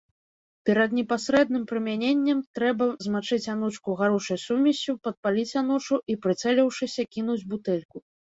Перад 0.67 0.93
непасрэдным 0.99 1.63
прымяненнем 1.71 2.39
трэба 2.59 2.87
змачыць 3.07 3.49
анучку 3.55 3.97
гаручай 4.01 4.39
сумессю, 4.45 4.95
падпаліць 5.09 5.57
анучу, 5.63 5.95
і 6.15 6.19
прыцэліўшыся 6.27 7.01
кінуць 7.17 7.39
бутэльку. 7.55 7.97